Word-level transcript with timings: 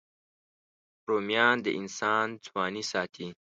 رومیان 1.09 1.57
د 1.65 1.67
انسان 1.79 2.27
ځواني 2.45 2.83
ساتي 2.91 3.27